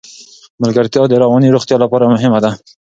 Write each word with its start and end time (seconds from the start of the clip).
ملګرتیا 0.61 1.03
د 1.07 1.13
رواني 1.23 1.49
روغتیا 1.55 1.77
لپاره 1.83 2.11
مهمه 2.13 2.39
ده. 2.43 2.51